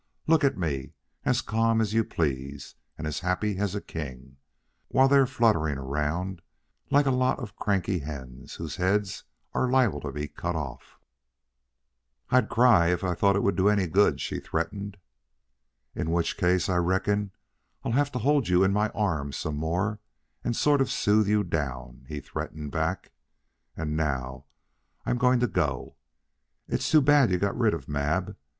[0.25, 0.93] "Look at me
[1.25, 4.37] as calm as you please, and as happy as a king,
[4.87, 6.41] while they're fluttering around
[6.89, 10.97] like a lot of cranky hens whose heads are liable to be cut off."
[12.31, 14.97] "I'd cry, if I thought it would do any good," she threatened.
[15.93, 17.29] "In which case I reckon
[17.83, 19.99] I'd have to hold you in my arms some more
[20.43, 23.11] and sort of soothe you down," he threatened back.
[23.77, 24.45] "And now
[25.05, 25.95] I'm going to go.
[26.67, 28.35] It's too bad you got rid of Mab.